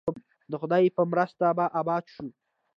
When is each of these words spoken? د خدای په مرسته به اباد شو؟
د 0.51 0.53
خدای 0.61 0.85
په 0.95 1.01
مرسته 1.11 1.45
به 1.57 1.65
اباد 1.79 2.05
شو؟ 2.13 2.27